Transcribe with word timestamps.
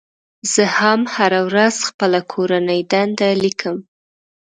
زه 0.53 0.63
هم 0.77 1.01
هره 1.15 1.39
ورځ 1.47 1.75
خپله 1.87 2.19
کورنۍ 2.31 2.81
دنده 2.91 3.29
لیکم. 3.43 3.77